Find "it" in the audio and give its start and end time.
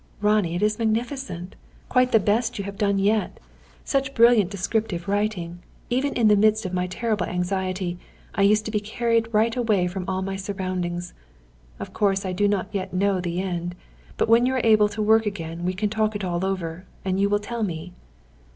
0.55-0.63, 16.15-16.23